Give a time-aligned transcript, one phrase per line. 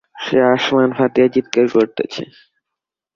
[0.15, 2.23] সে আসমান ফাটাইয়া চিৎকার করতেছে।